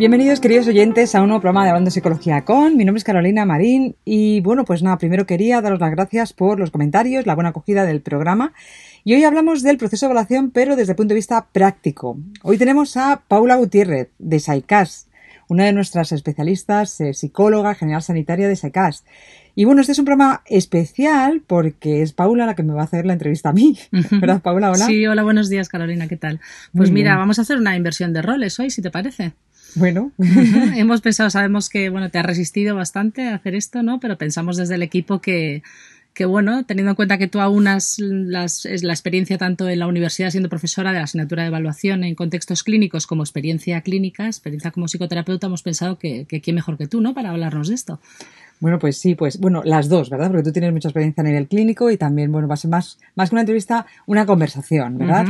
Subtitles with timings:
[0.00, 2.74] Bienvenidos queridos oyentes a un nuevo programa de Hablando de Psicología con.
[2.78, 6.58] Mi nombre es Carolina Marín y bueno, pues nada, primero quería daros las gracias por
[6.58, 8.54] los comentarios, la buena acogida del programa.
[9.04, 12.16] Y hoy hablamos del proceso de evaluación, pero desde el punto de vista práctico.
[12.42, 15.08] Hoy tenemos a Paula Gutiérrez, de SAICAS,
[15.48, 19.04] una de nuestras especialistas, eh, psicóloga general sanitaria de SAICAS.
[19.54, 22.84] Y bueno, este es un programa especial porque es Paula la que me va a
[22.84, 23.76] hacer la entrevista a mí.
[24.12, 24.70] ¿Verdad, Paula?
[24.70, 24.86] Hola.
[24.86, 26.40] Sí, hola, buenos días, Carolina, ¿qué tal?
[26.72, 29.34] Pues mira, vamos a hacer una inversión de roles hoy, si te parece.
[29.74, 30.12] Bueno.
[30.76, 34.00] Hemos pensado, sabemos que bueno, te has resistido bastante a hacer esto, ¿no?
[34.00, 35.62] Pero pensamos desde el equipo que,
[36.14, 40.30] que bueno, teniendo en cuenta que tú aunas las, la experiencia tanto en la universidad
[40.30, 44.86] siendo profesora de la asignatura de evaluación en contextos clínicos como experiencia clínica, experiencia como
[44.86, 47.14] psicoterapeuta, hemos pensado que, que quién mejor que tú, ¿no?
[47.14, 48.00] Para hablarnos de esto.
[48.60, 50.28] Bueno, pues sí, pues bueno, las dos, ¿verdad?
[50.28, 52.98] Porque tú tienes mucha experiencia a nivel clínico y también, bueno, va a ser más,
[53.14, 55.26] más que una entrevista, una conversación, ¿verdad?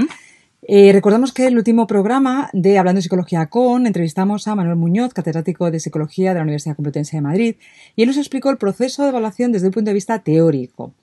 [0.73, 5.13] Eh, recordamos que el último programa de Hablando de Psicología con entrevistamos a Manuel Muñoz,
[5.13, 7.57] catedrático de Psicología de la Universidad Complutense de Madrid,
[7.97, 10.95] y él nos explicó el proceso de evaluación desde un punto de vista teórico.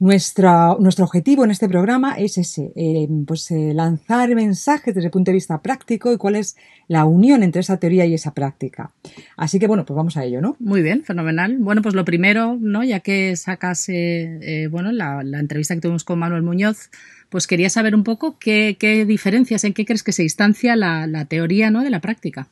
[0.00, 5.12] Nuestra, nuestro objetivo en este programa es ese, eh, pues eh, lanzar mensajes desde el
[5.12, 6.56] punto de vista práctico y cuál es
[6.88, 8.90] la unión entre esa teoría y esa práctica.
[9.36, 10.56] Así que bueno, pues vamos a ello, ¿no?
[10.58, 11.56] Muy bien, fenomenal.
[11.60, 12.82] Bueno, pues lo primero, ¿no?
[12.82, 16.90] Ya que sacas, eh, bueno, la, entrevista que tuvimos con Manuel Muñoz,
[17.28, 21.06] pues quería saber un poco qué, qué diferencias, en qué crees que se distancia la,
[21.06, 21.82] la teoría, ¿no?
[21.82, 22.48] De la práctica.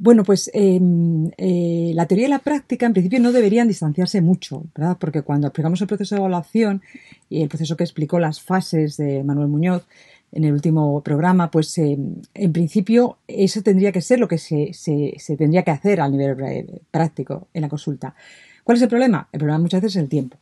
[0.00, 4.62] Bueno, pues em, eh, la teoría y la práctica en principio no deberían distanciarse mucho,
[4.76, 4.96] ¿verdad?
[4.98, 6.82] Porque cuando aplicamos el proceso de evaluación
[7.28, 9.86] y el proceso que explicó las fases de Manuel Muñoz
[10.30, 14.72] en el último programa, pues em, en principio eso tendría que ser lo que se,
[14.72, 18.14] se, tendría que hacer a nivel eh, práctico en la consulta.
[18.62, 19.28] ¿Cuál es el problema?
[19.32, 20.36] El problema muchas veces es el tiempo,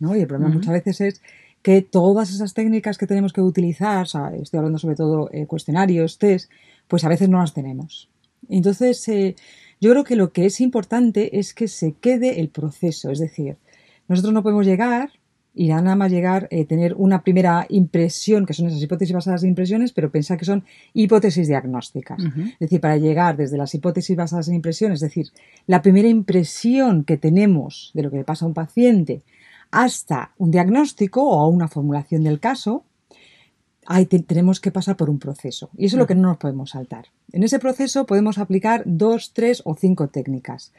[0.00, 0.16] ¿no?
[0.16, 1.22] Y el problema muchas veces es
[1.62, 5.46] que todas esas técnicas que tenemos que utilizar, o sea, estoy hablando sobre todo eh,
[5.46, 6.50] cuestionarios, test,
[6.88, 8.08] pues a veces no las tenemos.
[8.48, 9.34] Entonces, eh,
[9.80, 13.56] yo creo que lo que es importante es que se quede el proceso, es decir,
[14.08, 15.10] nosotros no podemos llegar
[15.56, 19.48] y nada más llegar eh, tener una primera impresión, que son esas hipótesis basadas en
[19.48, 22.22] impresiones, pero pensar que son hipótesis diagnósticas.
[22.22, 25.28] Es decir, para llegar desde las hipótesis basadas en impresiones, es decir,
[25.66, 29.22] la primera impresión que tenemos de lo que le pasa a un paciente
[29.70, 32.84] hasta un diagnóstico o una formulación del caso,
[34.26, 35.70] tenemos que pasar por un proceso.
[35.76, 37.06] Y eso es lo que no nos podemos saltar.
[37.32, 40.72] En ese proceso podemos aplicar dos, tres o cinco técnicas.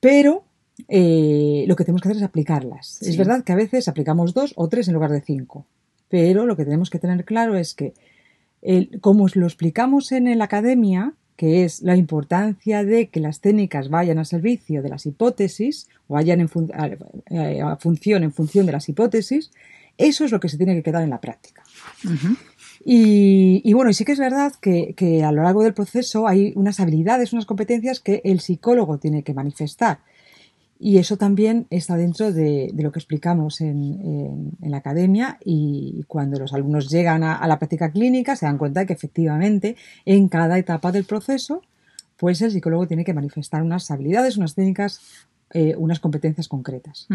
[0.00, 0.44] Pero
[0.88, 3.02] eh, lo que tenemos que hacer es aplicarlas.
[3.02, 5.66] Es verdad que a veces aplicamos dos o tres en lugar de cinco.
[6.08, 7.92] Pero lo que tenemos que tener claro es que,
[9.00, 14.18] como lo explicamos en la academia, que es la importancia de que las técnicas vayan
[14.18, 16.50] al servicio de las hipótesis o vayan en
[17.30, 19.52] eh, a función en función de las hipótesis,
[19.96, 21.62] eso es lo que se tiene que quedar en la práctica.
[22.84, 26.80] y, bueno, y sí que es verdad que, a lo largo del proceso hay unas
[26.80, 30.00] habilidades, unas competencias que el psicólogo tiene que manifestar.
[30.80, 36.52] Y eso también está dentro de, lo que explicamos en, la academia y cuando los
[36.52, 40.92] alumnos llegan a, la práctica clínica se dan cuenta de que efectivamente en cada etapa
[40.92, 41.62] del proceso
[42.16, 45.00] pues el psicólogo tiene que manifestar unas habilidades, unas técnicas,
[45.54, 47.06] eh, unas competencias concretas.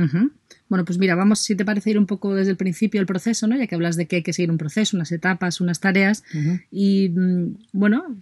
[0.68, 3.46] Bueno, pues mira, vamos, si te parece, ir un poco desde el principio del proceso,
[3.46, 3.56] ¿no?
[3.56, 6.24] Ya que hablas de que hay que seguir un proceso, unas etapas, unas tareas.
[6.72, 8.18] Y mm, bueno,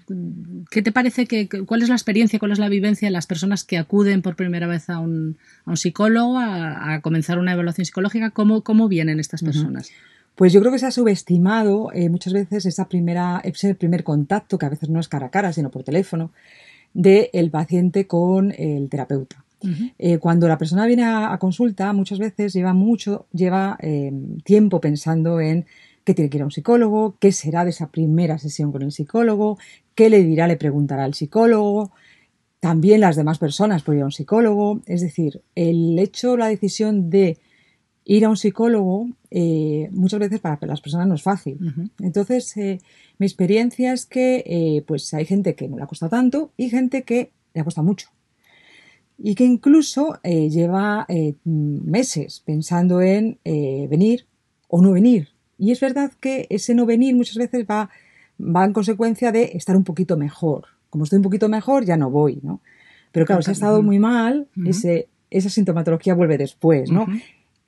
[0.70, 3.64] ¿qué te parece que, cuál es la experiencia, cuál es la vivencia de las personas
[3.64, 8.32] que acuden por primera vez a un, a un psicólogo a, comenzar una evaluación psicológica?
[8.32, 9.92] ¿Cómo, cómo vienen estas personas?
[10.36, 14.58] Pues yo creo que se ha subestimado eh, muchas veces esa primera, ese primer contacto,
[14.58, 16.32] que a veces no es cara a cara, sino por teléfono,
[16.94, 19.46] del paciente con el terapeuta.
[19.98, 25.40] Eh, cuando la persona viene a, consulta, muchas veces lleva mucho, lleva em, tiempo pensando
[25.40, 25.66] en
[26.04, 28.92] qué tiene que ir a un psicólogo, qué será de esa primera sesión con el
[28.92, 29.58] psicólogo,
[29.96, 31.92] qué le dirá, le preguntará al psicólogo,
[32.60, 34.82] también las demás personas por ir a un psicólogo.
[34.86, 37.38] Es decir, el hecho, la decisión de
[38.04, 41.60] ir a un psicólogo eh, muchas veces para las personas no es fácil.
[42.00, 42.80] Entonces, eh,
[43.20, 47.04] mi experiencia es que pues hay gente que no le ha costado tanto y gente
[47.04, 48.10] que le ha costado mucho
[49.24, 54.26] y que incluso eh, lleva eh, meses pensando en eh, venir
[54.68, 55.30] o no venir.
[55.60, 57.92] Y es verdad que ese no venir muchas veces va,
[58.40, 60.66] va en consecuencia de estar un poquito mejor.
[60.90, 62.62] Como estoy un poquito mejor, ya no voy, ¿no?
[63.12, 67.06] Pero claro, si ha estado muy mal, ese, esa sintomatología vuelve después, ¿no?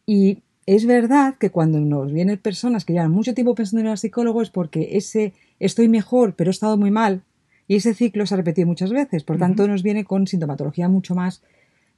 [0.05, 3.97] Y es verdad que cuando nos vienen personas que llevan mucho tiempo pensando en el
[3.97, 7.21] psicólogo es porque ese estoy mejor, pero he estado muy mal,
[7.67, 11.15] y ese ciclo se ha repetido muchas veces, por tanto nos viene con sintomatología mucho
[11.15, 11.41] más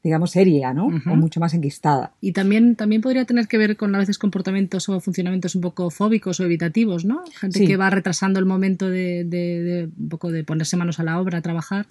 [0.06, 0.86] digamos, seria, ¿no?
[0.86, 2.14] O mucho más enquistada.
[2.22, 5.90] Y también, también podría tener que ver con a veces comportamientos o funcionamientos un poco
[5.90, 7.24] fóbicos o evitativos, ¿no?
[7.40, 11.20] Gente que va retrasando el momento de, de, un poco de ponerse manos a la
[11.20, 11.88] obra, a trabajar.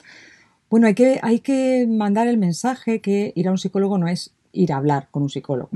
[0.70, 4.32] Bueno, hay que, hay que mandar el mensaje que ir a un psicólogo no es
[4.52, 5.70] ir a hablar con un psicólogo.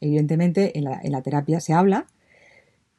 [0.00, 2.06] Evidentemente, en la, en la, terapia se habla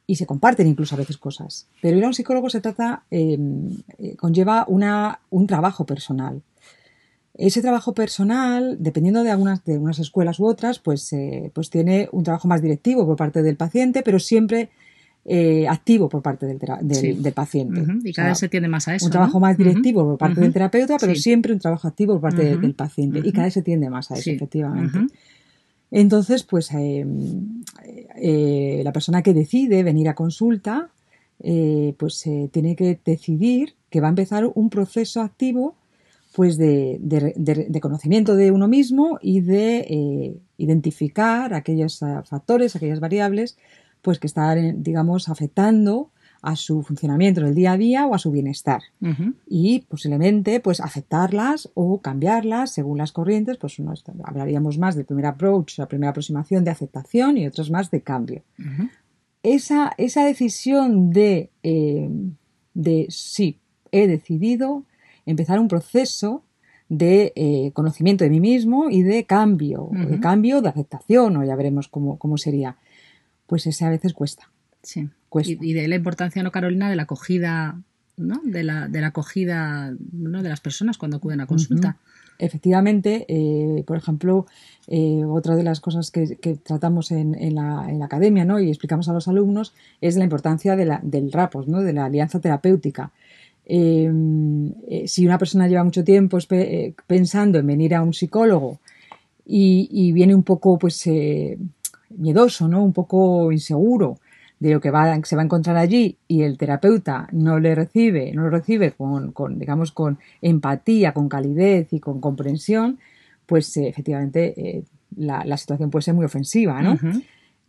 [0.06, 1.66] y se comparten incluso a veces cosas.
[1.82, 6.42] Pero ir a un psicólogo se trata, em, eh, conlleva una, un trabajo personal.
[7.34, 12.08] Ese trabajo personal, dependiendo de algunas, de unas escuelas u otras, pues, eh, pues tiene
[12.12, 14.70] un trabajo más directivo por parte del paciente, pero siempre
[15.28, 17.84] eh, activo por parte del, del, paciente.
[18.04, 19.06] Y cada vez se tiende más a eso.
[19.06, 22.56] Un trabajo más directivo por parte del terapeuta, pero siempre un trabajo activo por parte
[22.56, 23.20] del paciente.
[23.24, 25.12] Y cada vez se tiende más a eso, efectivamente.
[25.90, 27.06] Entonces, pues eh,
[28.16, 30.90] eh, la persona que decide venir a consulta,
[31.98, 35.74] pues tiene que decidir que va a empezar un proceso activo
[36.34, 43.58] pues de, de, conocimiento de uno mismo y de identificar aquellos factores, aquellas variables
[44.00, 46.10] pues que están, digamos, afectando
[46.46, 48.80] a su funcionamiento en el día a día o a su bienestar.
[49.48, 53.76] Y posiblemente, pues, aceptarlas o cambiarlas según las corrientes, pues
[54.22, 58.44] hablaríamos más del primer approach, la primera aproximación de aceptación y otras más de cambio.
[59.42, 62.08] esa, esa, decisión de, eh,
[62.74, 63.58] de sí,
[63.90, 64.84] he decidido
[65.26, 66.44] empezar un proceso
[66.88, 71.56] de eh, conocimiento de mí mismo y de cambio, de cambio, de aceptación, o ya
[71.56, 72.76] veremos cómo, cómo sería
[73.46, 74.48] pues ese a veces cuesta.
[74.86, 75.08] Sí.
[75.42, 77.80] Y, de la importancia, ¿no, Carolina, de la acogida,
[78.16, 78.40] ¿no?
[78.44, 80.42] De la, de la acogida ¿no?
[80.42, 81.96] de las personas cuando acuden a consulta.
[82.38, 84.46] Efectivamente, eh, por ejemplo,
[84.86, 88.60] eh, otra de las cosas que, tratamos en, la, en, la, academia ¿no?
[88.60, 91.82] y explicamos a los alumnos es la importancia de la, del RAPOS, ¿no?
[91.82, 93.10] de la alianza terapéutica.
[93.64, 94.08] Eh,
[95.06, 96.38] si una persona lleva mucho tiempo
[97.06, 98.78] pensando en venir a un psicólogo
[99.44, 101.04] y, y viene un poco pues
[102.10, 102.84] miedoso, ¿no?
[102.84, 104.18] Un poco inseguro
[104.58, 108.32] de lo que va, se va a encontrar allí y el terapeuta no le recibe,
[108.32, 112.98] no lo recibe con, con digamos, con empatía, con calidez y con comprensión,
[113.44, 114.84] pues eh, efectivamente eh,
[115.16, 116.98] la, la, situación puede ser muy ofensiva, ¿no?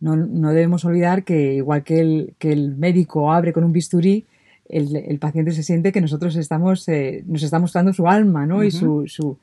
[0.00, 0.16] ¿no?
[0.16, 0.50] ¿no?
[0.50, 4.24] debemos olvidar que igual que el, que el médico abre con un bisturí,
[4.68, 8.62] el, el paciente se siente que nosotros estamos, eh, nos está mostrando su alma, ¿no?
[8.64, 9.38] Y su, su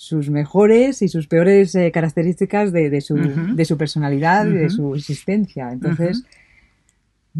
[0.00, 4.70] sus mejores y sus peores eh, características de, de, su, de, su, personalidad y de
[4.70, 5.70] su existencia.
[5.70, 6.24] Entonces,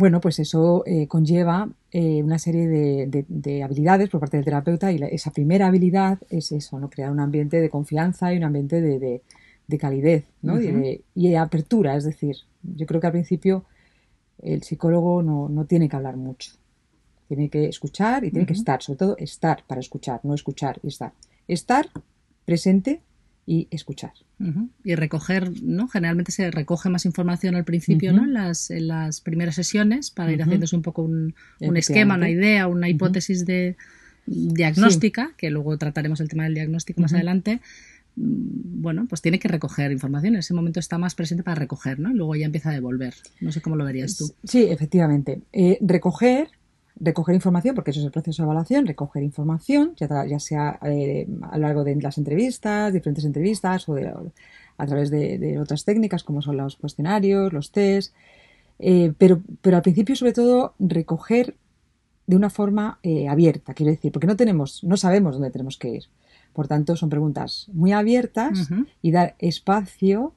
[0.01, 4.91] bueno, pues eso eh, conlleva eh, una serie de, de, habilidades por parte del terapeuta
[4.91, 6.89] y esa primera habilidad es eso, ¿no?
[6.89, 9.21] Crear un ambiente de confianza y un ambiente de,
[9.79, 10.59] calidez ¿no?
[10.59, 11.97] y, de, apertura.
[11.97, 13.67] Es decir, yo creo que al principio
[14.39, 16.53] el psicólogo no, no tiene que hablar mucho.
[17.29, 20.89] Tiene que escuchar y tiene que estar, sobre todo estar para escuchar, no escuchar y
[20.89, 21.13] estar.
[21.47, 21.91] Estar
[22.47, 23.03] presente
[23.51, 24.13] y escuchar.
[24.85, 25.89] Y recoger, ¿no?
[25.89, 28.23] Generalmente se recoge más información al principio, ¿no?
[28.23, 31.35] En las, en las primeras sesiones para ir haciéndose un poco un,
[31.75, 33.77] esquema, una idea, una hipótesis de
[34.25, 37.61] diagnóstica, que luego trataremos el tema del diagnóstico más adelante.
[38.15, 40.35] Mm, bueno, pues tiene que recoger información.
[40.35, 42.13] En ese momento está más presente para recoger, ¿no?
[42.13, 43.15] Y luego ya empieza a devolver.
[43.41, 44.33] No sé cómo lo verías tú.
[44.45, 45.41] Sí, efectivamente.
[45.53, 46.51] Eh, recoger
[47.01, 51.27] recoger información, porque eso es el proceso de evaluación, recoger información, ya, ya sea eh,
[51.51, 53.97] a lo largo de las entrevistas, diferentes entrevistas o
[54.77, 58.15] a través de, otras técnicas como son los cuestionarios, los test,
[58.79, 61.57] eh, pero, pero al principio sobre todo recoger
[62.27, 65.89] de una forma eh, abierta, quiero decir, porque no tenemos, no sabemos dónde tenemos que
[65.89, 66.05] ir.
[66.53, 68.69] Por tanto, son preguntas muy abiertas
[69.03, 70.35] y dar espacio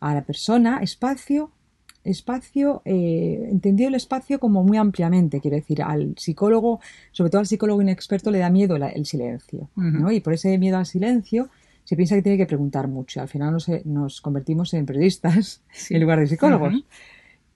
[0.00, 1.50] a la persona, espacio
[2.04, 6.80] espacio, eh, entendió el espacio como muy ampliamente, quiero decir, al psicólogo,
[7.12, 10.12] sobre todo al psicólogo inexperto, le da miedo el silencio, ¿no?
[10.12, 11.48] Y por ese miedo al silencio
[11.84, 13.20] se piensa que tiene que preguntar mucho.
[13.20, 16.84] Al final nos, nos convertimos en periodistas en lugar de psicólogos.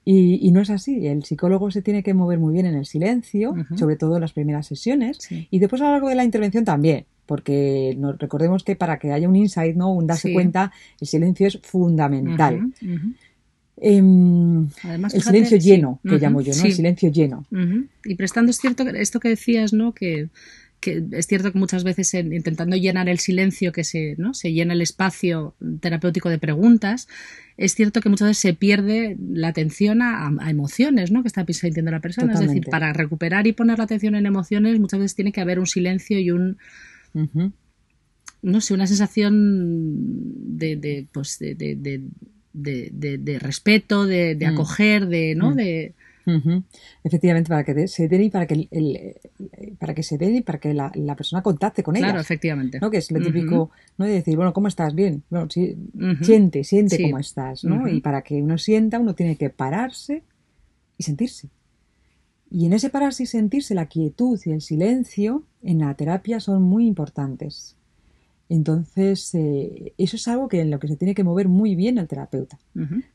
[0.05, 1.07] y, no es así.
[1.07, 4.33] El psicólogo se tiene que mover muy bien en el silencio, sobre todo en las
[4.33, 8.75] primeras sesiones, y después a lo largo de la intervención también porque nos recordemos que
[8.75, 9.93] para que haya un insight, ¿no?
[9.93, 12.73] un darse cuenta, el silencio es fundamental.
[13.81, 16.65] Em, Además, el silencio lleno, que llamo yo, ¿no?
[16.65, 17.45] El silencio lleno.
[18.05, 19.93] Y prestando es cierto esto que decías, ¿no?
[19.93, 20.29] Que,
[21.11, 24.33] es cierto que muchas veces intentando llenar el silencio que se, ¿no?
[24.33, 27.09] se llena el espacio terapéutico de preguntas,
[27.57, 31.21] es cierto que muchas veces se pierde la atención a, emociones ¿no?
[31.21, 32.33] que está sintiendo la persona.
[32.33, 35.59] Es decir, para recuperar y poner la atención en emociones, muchas veces tiene que haber
[35.59, 36.57] un silencio y un.
[38.41, 42.01] No sé, una sensación de, de pues de, de de,
[42.61, 44.53] de, de respeto, de, de mm.
[44.53, 45.51] acoger, de, ¿no?
[45.51, 45.55] Mm.
[45.55, 45.93] De,
[47.03, 49.15] Efectivamente, para que se den y para que el,
[49.79, 52.79] para que se den y para que la, persona contacte con Claro, efectivamente.
[52.79, 52.89] ¿no?
[52.89, 54.05] Que es lo típico, ¿no?
[54.05, 54.93] De decir, bueno, ¿cómo estás?
[54.93, 55.23] Bien.
[55.29, 55.47] Bueno,
[56.21, 57.87] siente, siente cómo estás, ¿no?
[57.87, 60.23] Y para que uno sienta, uno tiene que pararse
[60.97, 61.49] y sentirse.
[62.51, 66.63] Y en ese pararse y sentirse, la quietud y el silencio en la terapia son
[66.63, 67.75] muy importantes.
[68.49, 71.99] Entonces, eh, eso es algo que en lo que se tiene que mover muy bien
[71.99, 72.57] el terapeuta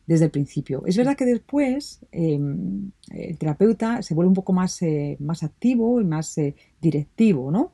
[0.06, 0.84] desde el principio.
[0.86, 6.00] Es verdad que después em, el terapeuta se vuelve un poco más, eh, más activo
[6.00, 7.72] y más eh, directivo, ¿no?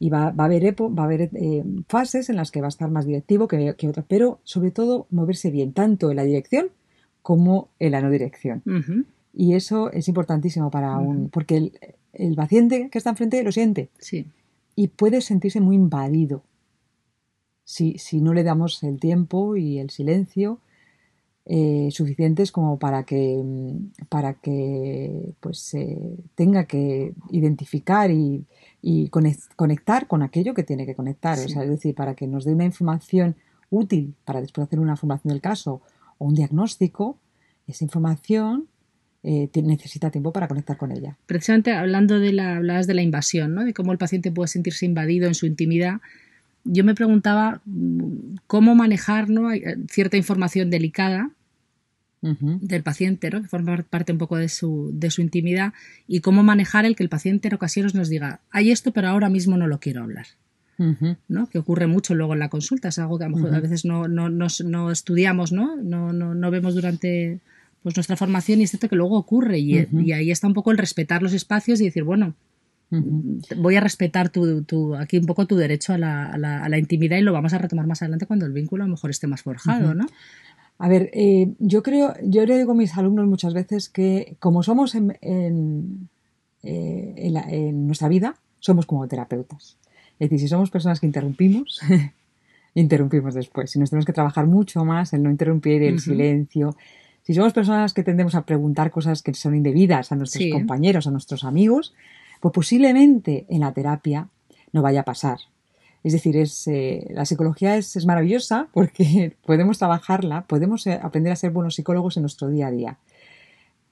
[0.00, 1.30] Y va, va a haber, va a haber
[1.88, 5.50] fases en las que va a estar más directivo que, otras, pero sobre todo moverse
[5.50, 6.70] bien, tanto en la dirección
[7.22, 8.62] como en la no dirección.
[9.32, 11.30] Y eso es importantísimo para un.
[11.30, 11.78] porque el,
[12.12, 13.90] el, paciente que está enfrente lo siente.
[13.98, 14.26] Sí.
[14.74, 16.42] Y puede sentirse muy invadido
[17.66, 20.60] si, si no le damos el tiempo y el silencio
[21.44, 25.76] eh, suficientes como para que, mm, para que pues,
[26.34, 28.46] tenga que identificar y,
[28.80, 31.38] y, conectar con aquello que tiene que conectar.
[31.38, 33.36] es decir, para que nos dé una información
[33.70, 35.82] útil para después hacer una formación del caso
[36.18, 37.18] o un diagnóstico,
[37.66, 38.68] esa información
[39.22, 41.16] eh, necesita tiempo para conectar con ella.
[41.26, 43.64] Precisamente hablando de la, hablabas de la invasión, ¿no?
[43.64, 46.00] de cómo el paciente puede sentirse invadido en su intimidad
[46.66, 47.60] yo me preguntaba
[48.46, 49.52] cómo manejar ¿no?
[49.52, 51.30] Eh, cierta información delicada
[52.22, 53.40] del paciente, ¿no?
[53.40, 55.72] que forma parte un poco de su, de su intimidad,
[56.08, 59.28] y cómo manejar el que el paciente en ocasiones nos diga, hay esto, pero ahora
[59.28, 60.26] mismo no lo quiero hablar.
[61.28, 61.46] ¿no?
[61.46, 63.84] que ocurre mucho luego en la consulta, es algo que a, lo mejor a veces
[63.84, 65.76] no, no, no, estudiamos, ¿no?
[65.76, 67.38] No, no, vemos durante
[67.82, 70.72] pues, nuestra formación y es cierto que luego ocurre y, y, ahí está un poco
[70.72, 72.34] el respetar los espacios y decir, bueno,
[72.90, 77.22] Voy a respetar tu, aquí un poco tu derecho a la, a, la, intimidad y
[77.22, 79.92] lo vamos a retomar más adelante cuando el vínculo a lo mejor esté más forjado,
[79.94, 80.06] ¿no?
[80.78, 84.62] A ver, eh, yo creo, yo le digo a mis alumnos muchas veces que como
[84.62, 86.08] somos en, en,
[86.62, 89.78] eh, en, nuestra vida, somos como terapeutas.
[90.18, 91.80] Es decir, si somos personas que interrumpimos,
[92.74, 93.70] interrumpimos después.
[93.70, 96.76] Si nos tenemos que trabajar mucho más el no interrumpir, el silencio.
[97.22, 101.10] Si somos personas que tendemos a preguntar cosas que son indebidas a nuestros compañeros, a
[101.10, 101.94] nuestros amigos,
[102.40, 104.28] pues posiblemente en la terapia
[104.72, 105.38] no vaya a pasar.
[106.02, 111.36] Es decir, es, eh, la psicología es, maravillosa porque podemos trabajarla, podemos eh, aprender a
[111.36, 112.98] ser buenos psicólogos en nuestro día a día.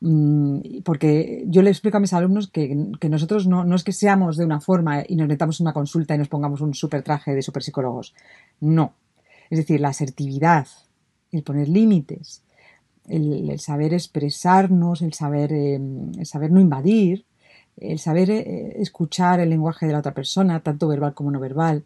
[0.01, 2.75] Mm, porque yo le explico a mis alumnos que,
[3.09, 6.15] nosotros no, no, es que seamos de una forma y nos metamos en una consulta
[6.15, 8.15] y nos pongamos un super traje de super psicólogos.
[8.61, 8.95] No.
[9.51, 10.67] Es decir, la asertividad,
[11.33, 12.45] el poner límites,
[13.09, 17.25] el, saber expresarnos, el saber, em, el saber no invadir,
[17.77, 21.85] el saber eh, escuchar el lenguaje de la otra persona, tanto verbal como no verbal,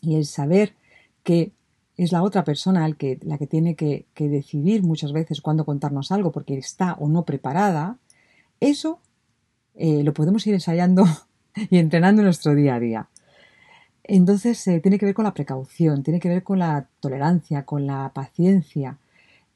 [0.00, 0.74] y el saber
[1.22, 1.52] que
[1.96, 6.10] es la otra persona el que, la que tiene que, decidir muchas veces cuándo contarnos
[6.10, 7.98] algo porque está o no preparada,
[8.60, 9.00] eso
[9.74, 11.04] eh, lo podemos ir ensayando
[11.70, 13.08] y entrenando en nuestro día a día.
[14.02, 17.86] Entonces eh, tiene que ver con la precaución, tiene que ver con la tolerancia, con
[17.86, 18.98] la paciencia,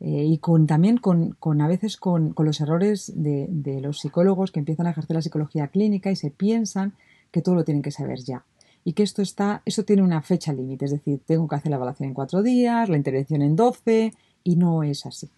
[0.00, 3.98] eh, y con, también con, con a veces con, con los errores de, de, los
[3.98, 6.94] psicólogos que empiezan a ejercer la psicología clínica y se piensan
[7.32, 8.44] que todo lo tienen que saber ya.
[8.84, 11.76] Y que esto está, eso tiene una fecha límite, es decir, tengo que hacer la
[11.76, 14.14] evaluación en cuatro días, la intervención en doce,
[14.44, 15.28] y no es así.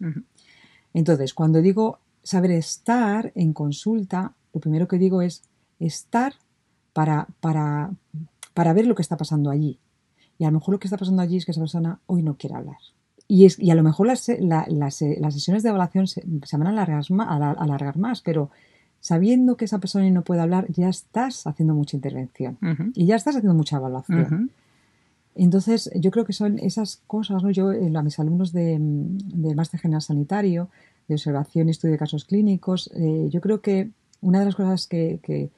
[0.94, 5.42] Entonces, cuando digo saber estar en consulta, lo primero que digo es
[5.78, 6.34] estar
[6.92, 7.92] para, para,
[8.54, 9.78] para ver lo que está pasando allí.
[10.38, 12.36] Y a lo mejor lo que está pasando allí es que esa persona hoy no
[12.36, 12.78] quiere hablar.
[13.30, 17.04] Y, es, y a lo mejor las, las, sesiones de evaluación se, van a alargar,
[17.20, 18.50] a alargar, más, pero
[18.98, 22.58] sabiendo que esa persona no puede hablar, ya estás haciendo mucha intervención
[22.92, 24.50] y ya estás haciendo mucha evaluación.
[25.36, 27.52] Entonces, yo creo que son esas cosas, ¿no?
[27.52, 30.68] Yo, eh, a mis alumnos de, del Máster General Sanitario,
[31.06, 34.88] de observación y estudio de casos clínicos, eh, yo creo que una de las cosas
[34.88, 35.50] que, que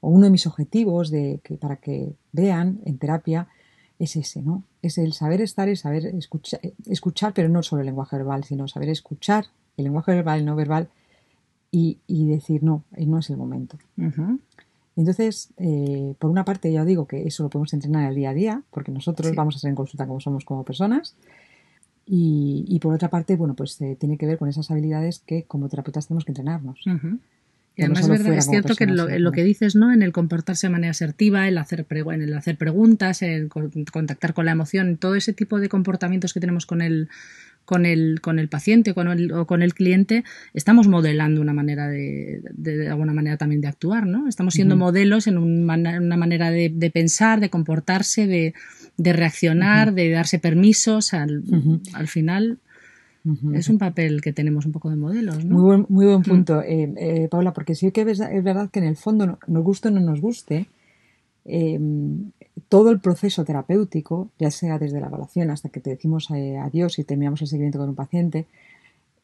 [0.00, 3.48] o uno de mis objetivos de, que, para que vean en terapia
[3.98, 4.62] es ese, ¿no?
[4.82, 8.68] Es el saber estar y saber escuchar, escuchar, pero no solo el lenguaje verbal, sino
[8.68, 10.88] saber escuchar el lenguaje verbal, el no verbal,
[11.70, 13.76] y, decir, no, eh, no es el momento.
[14.96, 18.34] Entonces, eh, por una parte, ya digo que eso lo podemos entrenar el día a
[18.34, 21.14] día, porque nosotros vamos a ser en consulta como somos como personas.
[22.10, 25.68] Y, por otra parte, bueno, pues eh, tiene que ver con esas habilidades que como
[25.68, 26.80] terapeutas tenemos que entrenarnos.
[27.78, 29.92] Y además es verdad, es cierto que lo, que dices, ¿no?
[29.92, 34.46] En el comportarse de manera asertiva, el hacer, en el hacer preguntas, el contactar con
[34.46, 37.08] la emoción, todo ese tipo de comportamientos que tenemos con el,
[37.64, 41.86] con el, con el paciente con el, o con el cliente, estamos modelando una manera
[41.86, 44.26] de, de, alguna manera también de actuar, ¿no?
[44.26, 51.14] Estamos siendo modelos en una manera de, pensar, de comportarse, de, reaccionar, de darse permisos.
[51.14, 51.44] Al,
[51.92, 52.58] al final,
[53.52, 55.56] Es un papel que tenemos un poco de modelos, ¿no?
[55.56, 58.86] Muy buen, muy buen punto, eh, eh, Paula, porque sí que es, verdad que en
[58.86, 60.66] el fondo, nos guste o no nos guste,
[61.44, 62.30] em,
[62.68, 67.04] todo el proceso terapéutico, ya sea desde la evaluación hasta que te decimos adiós y
[67.04, 68.46] terminamos el seguimiento con un paciente,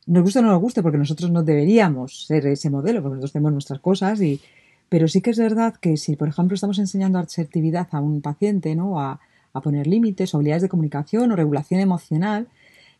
[0.07, 3.33] nos guste o no nos guste, porque nosotros no deberíamos ser ese modelo, porque nosotros
[3.33, 4.41] tenemos nuestras cosas y,
[4.89, 8.75] pero sí que es verdad que si, por ejemplo, estamos enseñando asertividad a un paciente,
[8.75, 9.01] ¿no?
[9.01, 9.21] A,
[9.63, 12.49] poner límites, habilidades de comunicación o regulación emocional,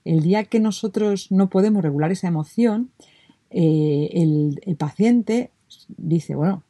[0.05, 2.91] el día que nosotros no podemos regular esa emoción,
[3.51, 5.51] eh, el, paciente
[5.89, 6.63] dice, bueno,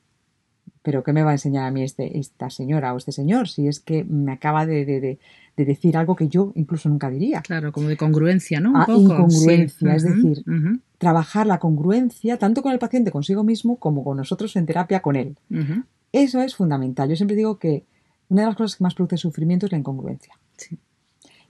[0.82, 3.68] pero ¿qué me va a enseñar a mí este, esta señora o este señor si
[3.68, 5.18] es que me acaba de,
[5.56, 7.40] decir algo que yo incluso nunca diría?
[7.40, 8.70] Claro, como de congruencia, ¿no?
[8.70, 10.44] Un ah, incongruencia, es decir,
[10.98, 15.16] trabajar la congruencia tanto con el paciente consigo mismo como con nosotros en terapia con
[15.16, 15.36] él.
[16.12, 17.08] Eso es fundamental.
[17.08, 17.84] Yo siempre digo que
[18.28, 20.34] una de las cosas que más produce sufrimiento es la incongruencia.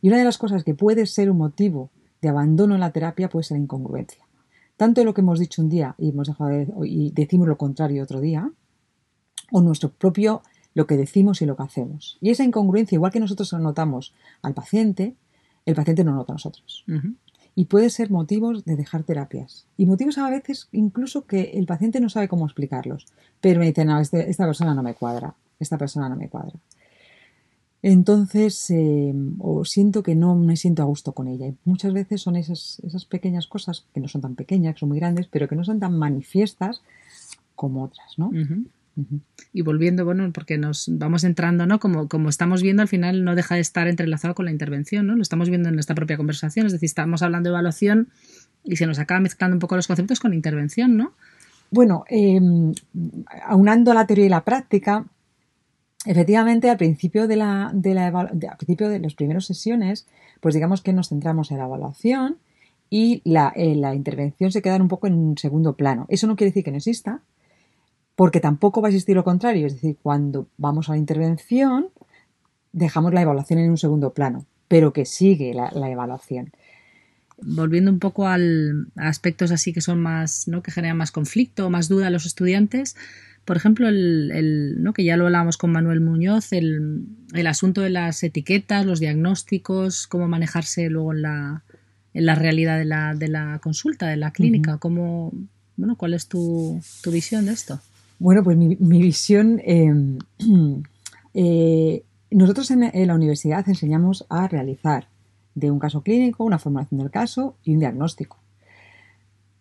[0.05, 1.89] Y una de las cosas que puede ser un motivo
[2.21, 4.23] de abandono en la terapia puede ser la incongruencia.
[4.77, 8.21] Tanto lo que hemos dicho un día y, hemos dejado y decimos lo contrario otro
[8.21, 8.53] día,
[9.51, 10.43] o nuestro propio
[10.75, 12.19] lo que decimos y lo que hacemos.
[12.21, 15.17] Y esa incongruencia, igual que nosotros notamos al paciente,
[15.65, 16.85] el paciente no nota a nosotros
[17.55, 19.67] y puede ser motivos de dejar terapias.
[19.77, 23.07] Y motivos a veces incluso que el paciente no sabe cómo explicarlos.
[23.41, 26.59] Pero me dicen, no, este, esta persona no me cuadra, esta persona no me cuadra.
[27.87, 31.49] Entonces, eh, o siento que no me siento a gusto con ella.
[31.49, 34.89] Y muchas veces son esas, esas pequeñas cosas, que no son tan pequeñas, que son
[34.89, 36.81] muy grandes, pero que no son tan manifiestas
[37.55, 38.31] como otras, ¿no?
[39.53, 41.79] Y volviendo, bueno, porque nos vamos entrando, ¿no?
[41.79, 45.15] Como, como estamos viendo, al final no deja de estar entrelazado con la intervención, ¿no?
[45.15, 48.09] Lo estamos viendo en esta propia conversación, es decir, estamos hablando de evaluación
[48.65, 51.13] y se nos acaba mezclando un poco los conceptos con intervención, ¿no?
[51.71, 52.73] Bueno, em,
[53.47, 55.05] aunando la teoría y la práctica,
[56.05, 60.07] efectivamente al principio de la, de la al principio de las primeras sesiones,
[60.41, 62.39] pues digamos que nos centramos en la evaluación
[62.91, 66.07] y la, eh, la intervención se queda un poco en un segundo plano.
[66.09, 67.23] Eso no quiere decir que no exista,
[68.17, 71.89] porque tampoco va a existir lo contrario, es decir, cuando vamos a la intervención
[72.75, 76.53] dejamos la evaluación en un segundo plano, pero que sigue la, evaluación.
[77.41, 80.63] Volviendo un poco al, a aspectos así que son más, ¿no?
[80.63, 82.97] que generan más conflicto, más duda a los estudiantes,
[83.45, 84.93] por ejemplo, el, ¿no?
[84.93, 87.07] que ya lo hablábamos con Manuel Muñoz, el,
[87.47, 91.65] asunto de las etiquetas, los diagnósticos, cómo manejarse luego en la,
[92.15, 95.33] en la realidad de la, de la consulta, de la clínica, cómo,
[95.77, 97.81] bueno, ¿cuál es tu, tu visión de esto?
[98.19, 99.61] Bueno, pues mi, visión.
[99.65, 100.19] Em,
[101.35, 105.09] eh, nosotros en, la universidad enseñamos a realizar
[105.55, 108.39] de un caso clínico una formulación del caso y un diagnóstico.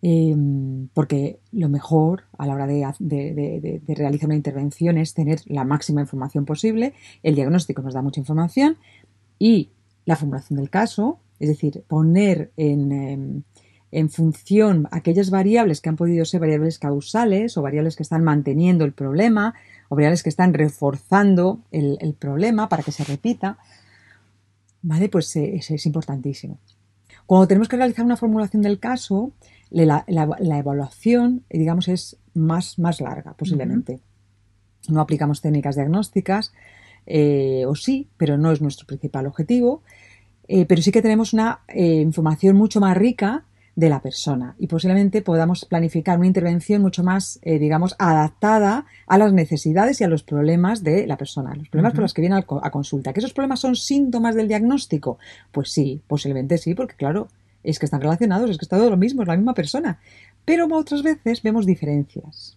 [0.06, 6.02] Em, porque lo mejor a la hora de, realizar una intervención es tener la máxima
[6.02, 6.92] información posible.
[7.22, 8.76] El diagnóstico nos da mucha información
[9.38, 9.70] y
[10.04, 13.44] la formulación del caso, es decir, poner en,
[13.92, 18.84] em, función aquellas variables que han podido ser variables causales o variables que están manteniendo
[18.84, 19.54] el problema
[19.88, 23.56] o variables que están reforzando el, problema para que se repita,
[24.82, 25.08] ¿vale?
[25.08, 26.58] Pues eh, es, importantísimo.
[27.24, 29.32] Cuando tenemos que realizar una formulación del caso,
[29.70, 34.00] la, evaluación, digamos, es más, más larga, posiblemente.
[34.88, 36.52] No aplicamos técnicas diagnósticas,
[37.06, 39.82] eh, o sí, pero no es nuestro principal objetivo.
[40.46, 43.44] Eh, pero sí que tenemos una información mucho más rica
[43.76, 49.18] de la persona y posiblemente podamos planificar una intervención mucho más, eh, digamos, adaptada a
[49.18, 52.36] las necesidades y a los problemas de la persona, los problemas por los que viene
[52.36, 53.12] a, consulta.
[53.12, 55.18] ¿Que esos problemas son síntomas del diagnóstico?
[55.50, 57.28] Pues sí, posiblemente sí, porque claro,
[57.64, 59.98] es que están relacionados, es que está todo lo mismo, es la misma persona.
[60.44, 62.56] Pero otras veces vemos diferencias.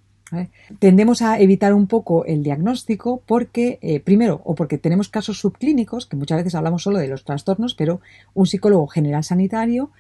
[0.80, 6.06] Tendemos a evitar un poco el diagnóstico porque, eh, primero, o porque tenemos casos subclínicos,
[6.06, 8.02] que muchas veces hablamos solo de los trastornos, pero
[8.34, 9.92] un psicólogo general sanitario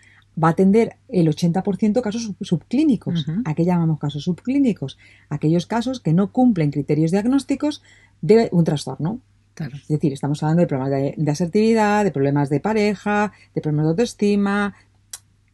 [0.41, 3.26] va a atender el 80% casos subclínicos.
[3.46, 4.98] ¿A qué llamamos casos subclínicos?
[5.30, 7.82] Aquellos casos que no cumplen criterios diagnósticos
[8.22, 9.20] de un trastorno.
[9.60, 13.89] Es decir, estamos hablando de problemas de, asertividad, de problemas de pareja, de problemas de
[13.89, 14.76] autoestima,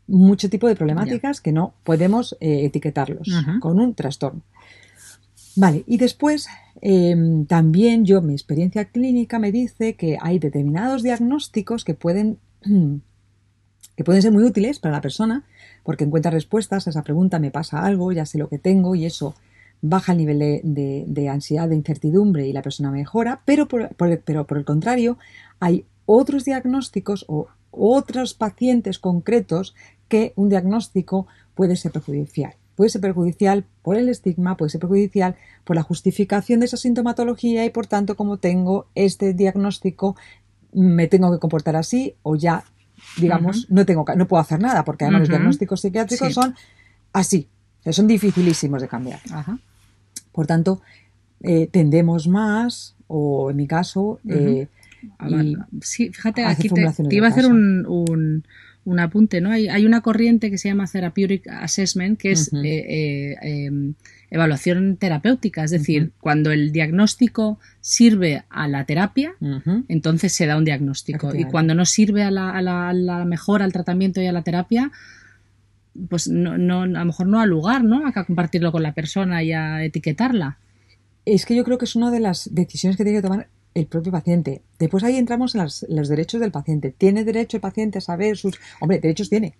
[0.07, 4.41] mucho tipo de problemáticas que no podemos eh, etiquetarlos con un trastorno.
[5.55, 6.47] Vale, y después
[6.81, 12.39] em, también yo, mi experiencia clínica me dice que hay determinados diagnósticos que pueden
[13.95, 15.43] que pueden ser muy útiles para la persona
[15.83, 19.05] porque encuentra respuestas a esa pregunta, me pasa algo, ya sé lo que tengo y
[19.05, 19.35] eso
[19.81, 24.57] baja el nivel de, ansiedad, de incertidumbre y la persona mejora, pero por, pero por
[24.57, 25.17] el contrario
[25.59, 29.75] hay otros diagnósticos o otros pacientes concretos
[30.07, 32.55] que un diagnóstico puede ser perjudicial.
[32.75, 37.65] Puede ser perjudicial por el estigma, puede ser perjudicial por la justificación de esa sintomatología
[37.65, 40.15] y por tanto como tengo este diagnóstico
[40.71, 42.63] me tengo que comportar así o ya
[43.17, 46.55] digamos, no tengo no puedo hacer nada, porque además los diagnósticos psiquiátricos son
[47.11, 47.47] así,
[47.91, 49.19] son dificilísimos de cambiar.
[50.31, 50.81] Por tanto,
[51.41, 54.67] eh, tendemos más, o en mi caso, eh,
[55.81, 56.81] sí, fíjate, aquí te,
[57.15, 58.43] iba a hacer un,
[58.85, 59.51] un, apunte, ¿no?
[59.51, 63.93] Hay, hay, una corriente que se llama Therapeutic Assessment, que es eh, em,
[64.29, 69.35] evaluación terapéutica, es decir, cuando el diagnóstico sirve a la terapia,
[69.87, 71.33] entonces se da un diagnóstico.
[71.35, 74.31] Y cuando no sirve a la, a, la, a la, mejora, al tratamiento y a
[74.31, 74.91] la terapia,
[76.09, 78.07] pues no, no, a lo mejor no ha lugar, ¿no?
[78.07, 80.57] A compartirlo con la persona y a etiquetarla.
[81.25, 83.87] Es que yo creo que es una de las decisiones que tiene que tomar el
[83.87, 84.61] propio paciente.
[84.79, 86.93] Después ahí entramos en los derechos del paciente.
[86.97, 88.59] ¿Tiene derecho el paciente a saber sus...
[88.79, 89.55] Hombre, derechos tiene.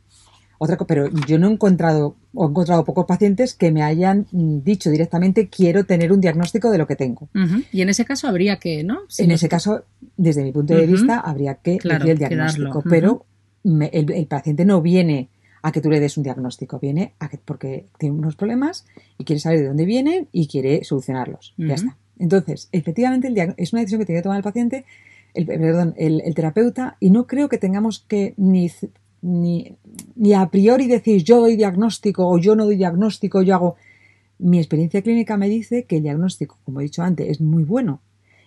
[0.60, 4.89] Otra pero yo no he encontrado o he encontrado pocos pacientes que me hayan dicho
[4.89, 7.28] directamente quiero tener un diagnóstico de lo que tengo.
[7.71, 9.02] Y en ese caso habría que, ¿no?
[9.17, 9.84] en ese caso,
[10.15, 12.82] desde mi punto de vista, habría que claro, el diagnóstico.
[12.89, 13.26] Pero
[13.63, 15.30] el, paciente no viene
[15.63, 18.86] a que tú le des un diagnóstico, viene a que, porque tiene unos problemas
[19.17, 21.56] y quiere saber de dónde vienen y quiere solucionarlos.
[21.58, 21.97] Ya está.
[22.23, 24.86] Entonces, efectivamente, el es una decisión que tiene que tomar el paciente,
[25.33, 28.71] el, perdón, el, terapeuta, y no creo que tengamos que ni,
[29.21, 29.75] ni,
[30.15, 33.75] ni, a priori decir yo doy diagnóstico o yo no doy diagnóstico, yo hago.
[34.39, 38.01] Mi experiencia clínica me dice que el diagnóstico, como he dicho antes, es muy bueno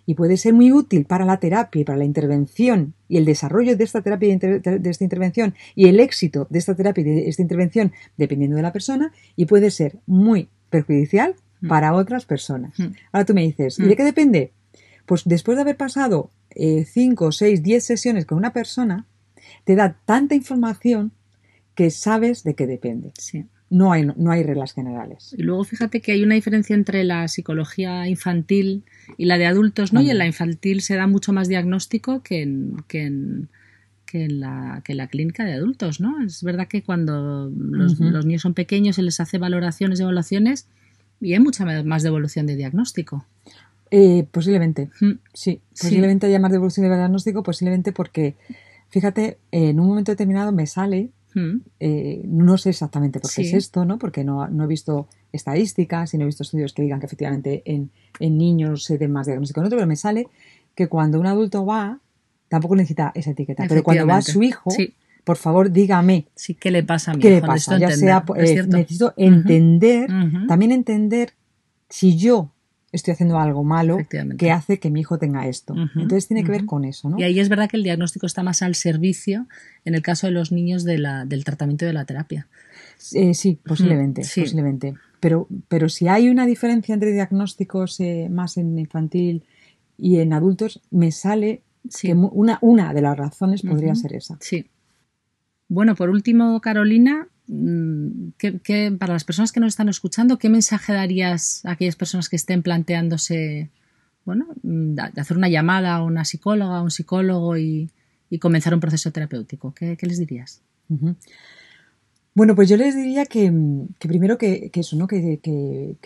[0.07, 3.77] y puede ser muy útil para la terapia y para la intervención y el desarrollo
[3.77, 7.29] de esta terapia y de esta intervención y el éxito de esta terapia y de
[7.29, 11.37] esta intervención dependiendo de la persona y puede ser muy perjudicial.
[11.69, 12.79] Para otras personas.
[12.79, 12.87] Mm.
[13.13, 13.97] Ahora tú me dices, ¿y de mm.
[13.97, 14.53] qué depende?
[15.05, 19.07] Pues después de haber pasado 5, 6, 10 sesiones con una persona,
[19.65, 21.13] te da tanta información
[21.75, 23.13] que sabes de qué depende.
[23.19, 25.35] Sí no hay, no hay reglas generales.
[25.37, 28.85] Y luego fíjate que hay una diferencia entre la psicología infantil
[29.17, 30.01] y la de adultos, ¿no?
[30.01, 33.49] Y en la infantil se da mucho más diagnóstico que en, que en,
[34.05, 36.25] que en, la, que la clínica de adultos, ¿no?
[36.25, 40.69] Es verdad que cuando los, niños son pequeños se les hace valoraciones y evaluaciones
[41.21, 43.25] y hay mucha más devolución de diagnóstico.
[43.91, 44.91] Eh, posiblemente,
[45.33, 45.61] sí.
[45.71, 48.35] Posiblemente haya más devolución de diagnóstico, posiblemente porque,
[48.89, 51.11] fíjate, en un momento determinado me sale
[51.81, 53.99] eh, no sé exactamente por qué es esto, ¿no?
[53.99, 57.63] Porque no, no, he visto estadísticas y no he visto estudios que digan que efectivamente
[57.67, 60.29] en, niños se den más diagnóstico en otro, pero me sale
[60.75, 62.01] que cuando un adulto va,
[62.49, 64.71] tampoco necesita esa etiqueta, pero cuando va su hijo,
[65.27, 66.29] por favor dígame.
[66.37, 67.77] Sí, ¿qué le pasa a mi ¿Qué le pasa?
[67.79, 70.09] Ya sea, eh, necesito entender,
[70.47, 71.33] también entender
[71.89, 72.53] si yo
[72.93, 73.99] estoy haciendo algo malo
[74.39, 75.75] que hace que mi hijo tenga esto.
[75.97, 77.19] Entonces tiene que ver con eso, ¿no?
[77.19, 79.49] Y ahí es verdad que el diagnóstico está más al servicio
[79.85, 82.47] en el caso de los niños de la, del tratamiento de la terapia.
[83.13, 84.95] Eh, sí, posiblemente, posiblemente.
[85.19, 89.43] Pero, pero si hay una diferencia entre diagnósticos eh, más en infantil
[89.99, 91.63] y en adultos, me sale
[92.01, 94.39] que una, una de las razones podría ser esa.
[94.41, 94.67] Sí.
[95.69, 100.93] Bueno, por último, Carolina, Mm, ¿qué, para las personas que nos están escuchando, ¿qué mensaje
[100.93, 103.71] darías a aquellas personas que estén planteándose,
[104.25, 107.91] bueno, mm, de hacer una llamada a una psicóloga, a un psicólogo y,
[108.41, 109.73] comenzar un proceso terapéutico?
[109.73, 110.61] ¿Qué, les dirías?
[112.35, 113.51] Bueno, pues yo les diría que,
[113.99, 115.07] primero que, eso, ¿no?
[115.07, 115.97] Que, que,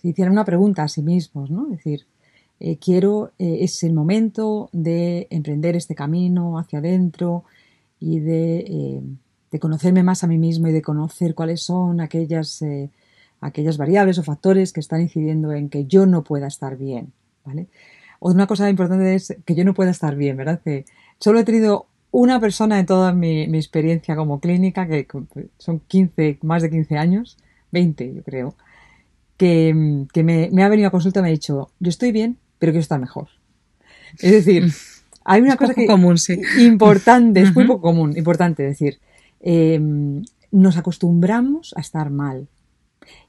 [0.00, 1.64] se hicieran una pregunta a sí mismos, ¿no?
[1.64, 2.06] Es decir,
[2.60, 7.44] eh, quiero, eh, es el momento de emprender este camino hacia adentro
[8.00, 9.02] y de eh,
[9.50, 12.90] de conocerme más a mí mismo y de conocer cuáles son aquellas, eh,
[13.40, 17.12] aquellas variables o factores que están incidiendo en que yo no pueda estar bien,
[17.44, 17.66] ¿vale?
[18.20, 20.60] Una cosa importante es que yo no pueda estar bien, ¿verdad?
[20.62, 20.84] Que
[21.18, 25.06] solo he tenido una persona en toda mi, experiencia como clínica, que
[25.58, 27.38] son 15, más de 15 años,
[27.72, 28.54] 20 yo creo,
[29.36, 29.72] que,
[30.22, 33.00] me, ha venido a consulta y me ha dicho, yo estoy bien, pero quiero estar
[33.00, 33.28] mejor.
[34.18, 34.70] Es decir,
[35.24, 36.40] hay una cosa que común, sí.
[36.58, 38.98] importante, es muy poco común, importante decir,
[39.40, 42.48] Em, nos acostumbramos a estar mal.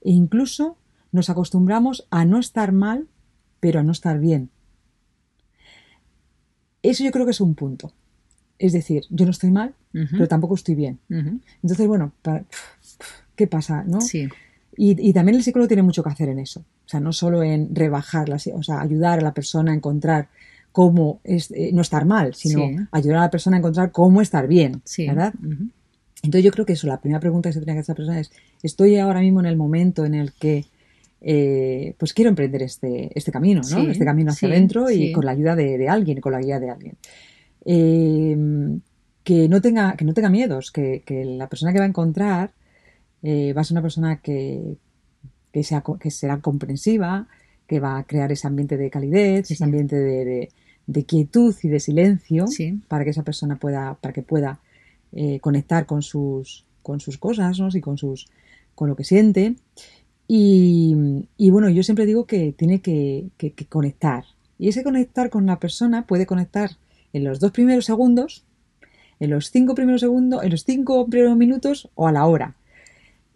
[0.02, 0.78] E incluso
[1.12, 3.08] nos acostumbramos a no estar mal,
[3.60, 4.50] pero a no estar bien.
[6.84, 7.94] Eso yo creo que es un punto.
[8.60, 11.00] Es decir, yo no estoy mal, pero tampoco estoy bien.
[11.10, 12.12] Entonces, bueno,
[13.36, 13.84] ¿qué pasa?
[13.84, 14.00] ¿no?
[14.78, 16.62] Y, también el psicólogo tiene mucho que hacer en eso.
[16.86, 20.30] O sea, no solo en rebajar, o sea, ayudar a la persona a encontrar
[20.72, 24.48] cómo es, eh, no estar mal, sino ayudar a la persona a encontrar cómo estar
[24.48, 25.34] bien, ¿verdad?
[26.24, 27.96] Entonces yo creo que eso, la primera pregunta que se tiene que hacer a esa
[27.96, 28.32] persona es,
[28.62, 30.66] ¿estoy ahora mismo en el momento en el que
[31.24, 33.90] eh, pues quiero emprender este, este camino, ¿no?
[33.90, 36.98] este camino hacia adentro y con la ayuda de, alguien, con la guía de alguien.
[37.66, 38.38] Eh,
[39.24, 41.04] que, no tenga, que no tenga miedos, que,
[41.38, 42.54] la persona que va a encontrar
[43.22, 44.78] eh, va a ser una persona que,
[45.52, 47.28] que, sea, que será comprensiva,
[47.72, 50.50] que va a crear ese ambiente de calidez, ese ambiente de,
[50.88, 52.44] de, quietud y de silencio
[52.90, 54.60] para que esa persona pueda, para que pueda
[55.14, 57.70] eh, conectar con sus, con sus cosas, ¿no?
[57.74, 58.28] Y con sus,
[58.76, 59.56] con lo que siente.
[60.28, 60.98] Y,
[61.38, 64.26] y bueno, yo siempre digo que tiene que, que, que conectar.
[64.60, 66.72] Y ese conectar con una persona puede conectar
[67.14, 68.44] en los dos primeros segundos,
[69.22, 72.54] en los cinco primeros segundos, en los cinco primeros minutos o a la hora.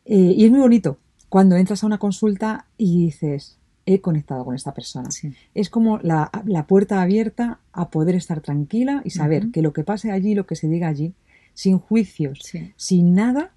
[0.03, 0.97] Eh, y es muy bonito
[1.29, 5.11] cuando entras a una consulta y dices, he conectado con esta persona.
[5.11, 5.33] Sí.
[5.53, 9.83] Es como la, la puerta abierta a poder estar tranquila y saber que lo que
[9.83, 11.13] pase allí, lo que se diga allí,
[11.53, 12.73] sin juicios, Sí.
[12.75, 13.51] sin nada,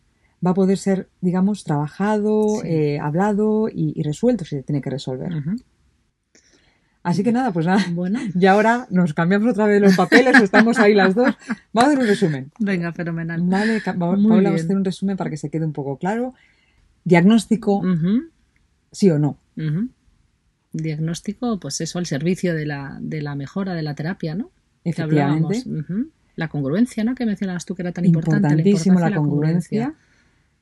[0.47, 2.69] va a poder ser, digamos, trabajado, Sí.
[2.69, 5.33] eh, hablado y, y resuelto si se tiene que resolver.
[7.03, 7.83] Así que nada, pues nada.
[7.93, 11.35] Bueno, Y ahora nos cambiamos otra vez los papeles, estamos ahí las dos.
[11.73, 12.53] Vamos a hacer un resumen.
[12.59, 13.41] venga, fenomenal.
[13.43, 14.47] Vale, Paula, vamos bien.
[14.47, 16.35] a hacer un resumen para que se quede un poco claro.
[17.05, 17.83] Diagnóstico,
[18.93, 19.39] sí o no.
[19.57, 19.89] ujú.
[20.83, 24.51] Diagnóstico, pues eso, al servicio de la, de la mejora de la terapia, ¿no?
[24.85, 25.63] Que Efectivamente.
[26.37, 27.15] La congruencia, ¿no?
[27.15, 28.47] Que mencionabas tú que era tan importante.
[28.49, 29.95] Importantísimo la de congruencia.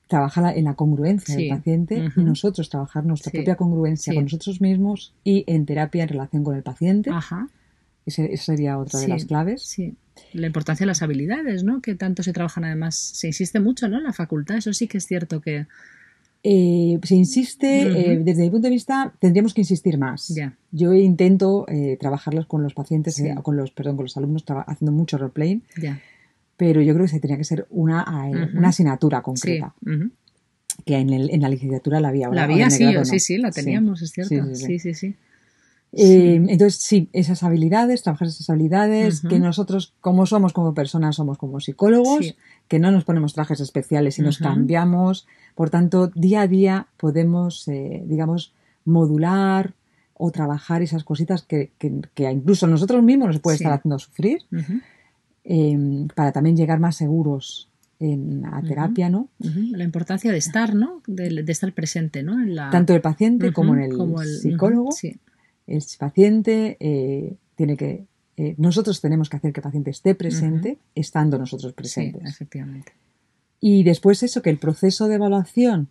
[0.09, 1.49] Trabajar en la congruencia Sí.
[1.49, 3.39] del paciente y nosotros trabajar nuestra Sí.
[3.39, 4.17] propia congruencia Sí.
[4.17, 7.11] con nosotros mismos y en terapia en relación con el paciente.
[7.11, 7.49] Ajá,
[8.07, 9.63] Ese- Esa sería otra de las claves.
[9.65, 9.97] sí.
[10.33, 11.83] La importancia de las habilidades, ¿no?
[11.83, 13.99] Que tanto se trabajan además, se insiste mucho, ¿no?
[13.99, 15.67] En la facultad, eso sí que es cierto que
[16.49, 20.33] Eh, se insiste, eh, desde mi punto de vista, tendríamos que insistir más.
[20.71, 23.27] Yo intento eh, trabajarlos con los pacientes, Sí.
[23.27, 26.01] eh, con los, perdón, con los alumnos, haciendo mucho roleplaying, ya.
[26.57, 29.25] pero yo creo que se tenía que ser una, eh, una asignatura Sí.
[29.25, 29.75] concreta,
[30.85, 32.29] que en, el- en la licenciatura la había.
[32.29, 33.05] La había, sí, grado o- no.
[33.07, 34.55] sí, sí, la teníamos, es cierto.
[34.55, 35.15] Sí, sí, sí.
[35.95, 36.03] Sí.
[36.03, 41.39] Eh, entonces, sí, esas habilidades, trabajar esas habilidades, que nosotros, como somos como personas, somos
[41.39, 42.35] como psicólogos, Sí.
[42.69, 45.27] que no nos ponemos trajes especiales y nos cambiamos.
[45.55, 48.53] Por tanto, día a día podemos, eh, digamos,
[48.85, 49.73] modular
[50.19, 53.65] o trabajar esas cositas que, que- que incluso nosotros mismos nos puede Sí.
[53.65, 54.39] estar haciendo sufrir,
[55.45, 57.69] eh, para también llegar más seguros
[58.01, 59.29] en, a terapia, ¿no?
[59.39, 61.01] La importancia de estar, ¿no?
[61.07, 62.35] De, de estar presente, ¿no?
[62.43, 62.69] En la...
[62.71, 64.93] Tanto el paciente como en el como el- psicólogo.
[64.93, 65.19] Sí,
[65.67, 68.05] el paciente eh, tiene que
[68.37, 72.93] eh, nosotros tenemos que hacer que el paciente esté presente estando nosotros sí, presentes efectivamente.
[73.61, 75.89] y después eso que el proceso de evaluación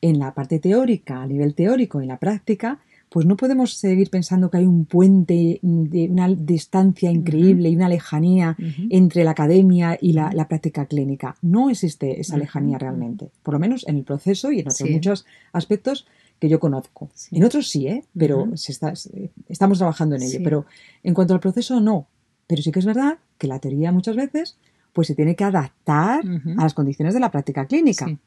[0.00, 4.10] en la parte teórica a nivel teórico y en la práctica pues no podemos seguir
[4.10, 8.56] pensando que hay un puente de una distancia increíble y una lejanía
[8.90, 11.36] entre la academia y la, la práctica clínica.
[11.40, 14.90] No existe esa lejanía realmente, por lo menos en el proceso y en otros Sí.
[14.92, 16.08] muchos aspectos
[16.40, 17.10] que yo conozco.
[17.14, 17.36] Sí.
[17.36, 18.04] En otros sí, ¿eh?
[18.16, 20.38] pero se está- se- estamos trabajando en ello.
[20.38, 20.44] Sí.
[20.44, 20.66] Pero
[21.02, 22.06] en cuanto al proceso, no.
[22.46, 24.56] Pero sí que es verdad que la teoría muchas veces
[24.92, 26.22] pues se tiene que adaptar
[26.56, 28.06] a las condiciones de la práctica clínica.
[28.06, 28.18] Sí.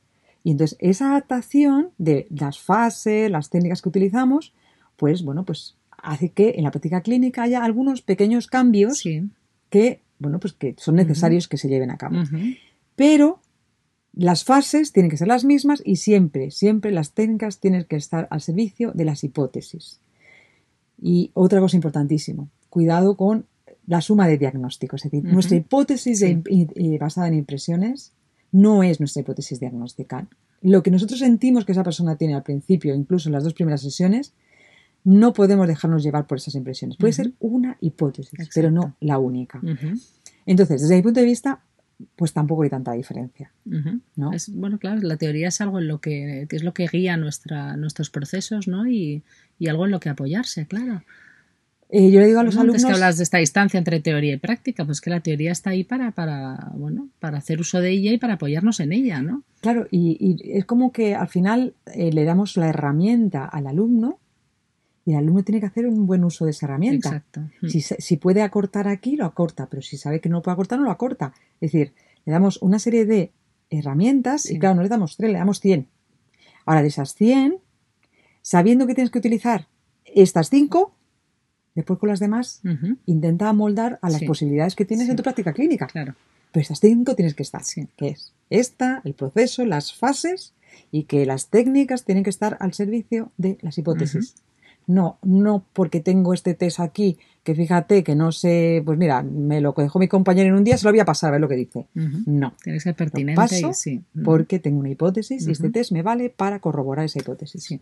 [0.44, 4.54] Y entonces esa adaptación de las fases, las técnicas que utilizamos,
[4.98, 9.04] pues bueno, pues hace que en la práctica clínica haya algunos pequeños cambios
[9.70, 12.18] que, bueno, pues que son necesarios que se lleven a cabo.
[12.96, 13.40] Pero
[14.18, 18.28] las fases tienen que ser las mismas y siempre, siempre las técnicas tienen que estar
[18.32, 20.00] al servicio de las hipótesis.
[21.02, 23.46] Y otra cosa importantísima, cuidado con
[23.86, 25.06] la suma de diagnósticos.
[25.06, 26.42] Es decir, nuestra hipótesis Sí.
[26.50, 28.14] eh, basada en impresiones
[28.52, 30.28] no es nuestra hipótesis diagnóstica.
[30.62, 33.82] Lo que nosotros sentimos que esa persona tiene al principio, incluso en las dos primeras
[33.82, 34.34] sesiones,
[35.04, 36.98] no podemos dejarnos llevar por esas impresiones.
[36.98, 39.62] Puede ser una hipótesis, pero no la única.
[40.46, 41.62] Entonces, desde mi punto de vista,
[42.16, 43.52] pues tampoco hay tanta diferencia.
[44.16, 44.32] ¿no?
[44.32, 47.18] Es, bueno, claro, la teoría es algo en lo que, que es lo que guía
[47.18, 48.88] nuestra, nuestros procesos, ¿no?
[48.88, 49.24] Y,
[49.60, 51.04] y algo en lo que apoyarse, claro.
[51.90, 52.84] Eh, yo le digo a los alumnos.
[52.84, 55.84] que hablas de esta distancia entre teoría y práctica, pues que la teoría está ahí
[55.84, 59.44] para, para, bueno, para hacer uso de ella y para apoyarnos en ella, ¿no?
[59.62, 64.20] Claro, y, y es como que al final eh, le damos la herramienta al alumno
[65.08, 67.08] y el alumno tiene que hacer un buen uso de esa herramienta.
[67.08, 67.40] Exacto.
[67.62, 67.68] Mm.
[67.70, 70.92] Si, puede acortar aquí, lo acorta, pero si sabe que no puede acortar, no lo
[70.92, 71.32] acorta.
[71.62, 71.94] Es decir,
[72.26, 73.32] le damos una serie de
[73.70, 74.56] herramientas Sí.
[74.56, 75.88] y claro, no le damos tres, le damos 100.
[76.66, 77.56] Ahora, de esas 100,
[78.42, 79.70] sabiendo que tienes que utilizar
[80.04, 80.94] estas 5,
[81.74, 82.60] después con las demás,
[83.06, 84.26] intenta moldar a las Sí.
[84.26, 85.12] posibilidades que tienes Sí.
[85.12, 85.88] en tu práctica clínica.
[85.88, 86.16] Claro.
[86.52, 87.64] Pero estas cinco tienes que estar.
[87.64, 87.88] Sí.
[87.96, 90.54] Que es esta, el proceso, las fases
[90.92, 94.36] y que las técnicas tienen que estar al servicio de las hipótesis.
[94.88, 99.62] No, no porque tengo este test aquí, que fíjate que no sé, pues mira, me
[99.62, 101.50] lo dejó mi compañero en un día, se lo voy a pasar a ver lo
[101.50, 101.88] que dice.
[101.94, 104.02] No, Tiene que ser lo pertinente paso y sí.
[104.24, 107.64] Porque tengo una hipótesis y este test me vale para corroborar esa hipótesis.
[107.64, 107.82] Sí.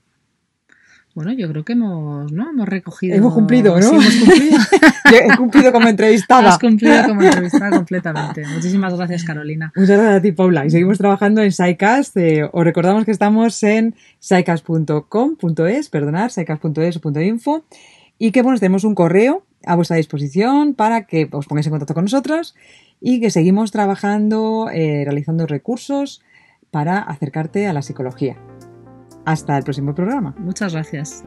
[1.16, 2.50] Bueno, yo creo que hemos, ¿no?
[2.50, 3.16] Hemos recogido.
[3.16, 3.88] Hemos cumplido, ¿no?
[3.88, 4.58] Sí, hemos cumplido.
[5.34, 6.50] He cumplido como entrevistada.
[6.50, 8.46] Has cumplido como entrevistada completamente.
[8.46, 9.72] Muchísimas gracias, Carolina.
[9.78, 10.66] Muchas gracias a ti, Paula.
[10.66, 12.18] Y seguimos trabajando en SciCast.
[12.18, 17.64] Eh, os recordamos que estamos en scicast.com.es, perdonad, scicast.es o .info.
[18.20, 21.94] Y que, bueno, tenemos un correo a vuestra disposición para que os pongáis en contacto
[21.94, 22.56] con nosotros
[23.00, 26.22] y que seguimos trabajando, eh, realizando recursos
[26.72, 28.36] para acercarte a la psicología.
[29.26, 30.36] Hasta el próximo programa.
[30.38, 31.26] Muchas gracias.